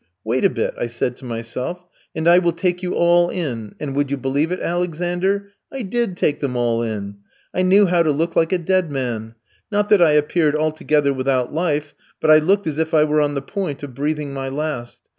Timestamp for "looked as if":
12.39-12.95